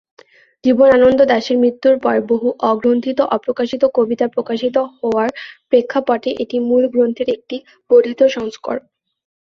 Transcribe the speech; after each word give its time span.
জীবনানন্দ 0.63 1.19
দাশের 1.31 1.57
মৃত্যুর 1.57 1.95
পর 1.99 2.15
বহু 2.31 2.47
অগ্রন্থিত-অপ্রকাশিত 2.63 3.83
কবিতা 3.97 4.25
প্রকাশিত 4.35 4.75
হওয়ার 4.97 5.29
প্রেক্ষাপটে 5.69 6.29
এটি 6.43 6.57
মূল 6.67 6.83
গ্রন্থের 6.93 7.27
একটি 7.35 7.55
বর্ধিত 7.91 8.21
সংস্করণ। 8.35 8.83